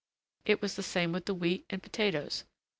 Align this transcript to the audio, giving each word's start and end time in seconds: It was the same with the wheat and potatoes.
It 0.45 0.63
was 0.63 0.73
the 0.75 0.81
same 0.81 1.11
with 1.11 1.25
the 1.27 1.35
wheat 1.35 1.67
and 1.69 1.83
potatoes. 1.83 2.43